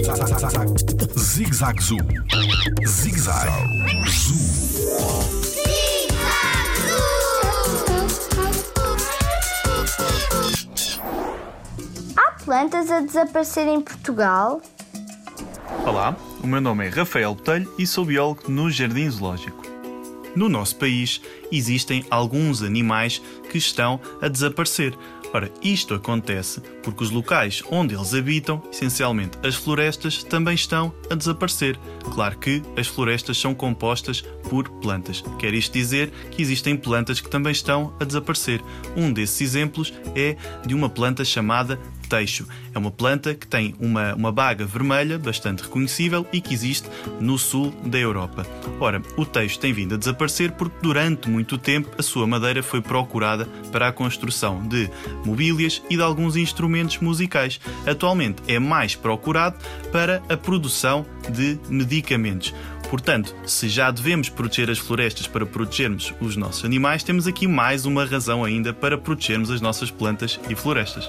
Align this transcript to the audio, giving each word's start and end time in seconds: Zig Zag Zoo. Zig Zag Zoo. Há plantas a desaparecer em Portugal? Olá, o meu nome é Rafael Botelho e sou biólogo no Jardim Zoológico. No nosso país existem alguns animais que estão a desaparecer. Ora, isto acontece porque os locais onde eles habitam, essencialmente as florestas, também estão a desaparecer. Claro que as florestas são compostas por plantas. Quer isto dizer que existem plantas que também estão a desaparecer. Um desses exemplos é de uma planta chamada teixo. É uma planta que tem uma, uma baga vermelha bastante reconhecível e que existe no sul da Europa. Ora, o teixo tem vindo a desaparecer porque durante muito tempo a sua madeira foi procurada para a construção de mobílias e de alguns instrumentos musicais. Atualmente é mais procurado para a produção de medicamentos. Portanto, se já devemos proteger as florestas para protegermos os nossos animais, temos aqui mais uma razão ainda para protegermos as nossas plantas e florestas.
Zig 0.00 1.52
Zag 1.52 1.78
Zoo. 1.82 1.98
Zig 2.86 3.18
Zag 3.18 3.50
Zoo. 4.08 4.34
Há 12.16 12.32
plantas 12.42 12.90
a 12.90 13.00
desaparecer 13.00 13.68
em 13.68 13.82
Portugal? 13.82 14.62
Olá, 15.84 16.16
o 16.42 16.46
meu 16.46 16.62
nome 16.62 16.86
é 16.86 16.88
Rafael 16.88 17.34
Botelho 17.34 17.70
e 17.78 17.86
sou 17.86 18.06
biólogo 18.06 18.50
no 18.50 18.70
Jardim 18.70 19.10
Zoológico. 19.10 19.62
No 20.34 20.48
nosso 20.48 20.76
país 20.76 21.20
existem 21.52 22.06
alguns 22.10 22.62
animais 22.62 23.20
que 23.50 23.58
estão 23.58 24.00
a 24.22 24.28
desaparecer. 24.28 24.96
Ora, 25.32 25.50
isto 25.62 25.94
acontece 25.94 26.60
porque 26.82 27.04
os 27.04 27.10
locais 27.10 27.62
onde 27.70 27.94
eles 27.94 28.14
habitam, 28.14 28.62
essencialmente 28.70 29.38
as 29.46 29.54
florestas, 29.54 30.24
também 30.24 30.54
estão 30.54 30.92
a 31.08 31.14
desaparecer. 31.14 31.78
Claro 32.12 32.38
que 32.38 32.62
as 32.76 32.88
florestas 32.88 33.38
são 33.38 33.54
compostas 33.54 34.22
por 34.48 34.68
plantas. 34.80 35.22
Quer 35.38 35.54
isto 35.54 35.72
dizer 35.72 36.10
que 36.30 36.42
existem 36.42 36.76
plantas 36.76 37.20
que 37.20 37.30
também 37.30 37.52
estão 37.52 37.94
a 38.00 38.04
desaparecer. 38.04 38.60
Um 38.96 39.12
desses 39.12 39.40
exemplos 39.40 39.92
é 40.16 40.36
de 40.66 40.74
uma 40.74 40.88
planta 40.88 41.24
chamada 41.24 41.78
teixo. 42.10 42.46
É 42.74 42.78
uma 42.78 42.90
planta 42.90 43.34
que 43.34 43.46
tem 43.46 43.74
uma, 43.78 44.14
uma 44.14 44.32
baga 44.32 44.66
vermelha 44.66 45.18
bastante 45.18 45.62
reconhecível 45.62 46.26
e 46.32 46.40
que 46.40 46.52
existe 46.52 46.88
no 47.20 47.38
sul 47.38 47.72
da 47.86 47.98
Europa. 47.98 48.44
Ora, 48.80 49.00
o 49.16 49.24
teixo 49.24 49.58
tem 49.58 49.72
vindo 49.72 49.94
a 49.94 49.98
desaparecer 49.98 50.52
porque 50.52 50.76
durante 50.82 51.30
muito 51.30 51.56
tempo 51.56 51.88
a 51.96 52.02
sua 52.02 52.26
madeira 52.26 52.62
foi 52.62 52.80
procurada 52.80 53.46
para 53.70 53.88
a 53.88 53.92
construção 53.92 54.66
de 54.66 54.90
mobílias 55.24 55.80
e 55.88 55.96
de 55.96 56.02
alguns 56.02 56.36
instrumentos 56.36 56.98
musicais. 56.98 57.60
Atualmente 57.86 58.42
é 58.48 58.58
mais 58.58 58.96
procurado 58.96 59.56
para 59.92 60.20
a 60.28 60.36
produção 60.36 61.06
de 61.30 61.58
medicamentos. 61.68 62.52
Portanto, 62.90 63.36
se 63.46 63.68
já 63.68 63.88
devemos 63.92 64.28
proteger 64.28 64.68
as 64.68 64.78
florestas 64.78 65.28
para 65.28 65.46
protegermos 65.46 66.12
os 66.20 66.34
nossos 66.34 66.64
animais, 66.64 67.04
temos 67.04 67.28
aqui 67.28 67.46
mais 67.46 67.86
uma 67.86 68.04
razão 68.04 68.42
ainda 68.42 68.72
para 68.72 68.98
protegermos 68.98 69.48
as 69.48 69.60
nossas 69.60 69.92
plantas 69.92 70.40
e 70.48 70.56
florestas. 70.56 71.08